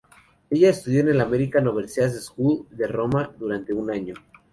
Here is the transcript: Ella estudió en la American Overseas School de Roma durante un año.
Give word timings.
Ella 0.49 0.69
estudió 0.71 1.01
en 1.01 1.15
la 1.15 1.23
American 1.25 1.67
Overseas 1.67 2.19
School 2.25 2.65
de 2.71 2.87
Roma 2.87 3.31
durante 3.37 3.71
un 3.71 3.91
año. 3.91 4.15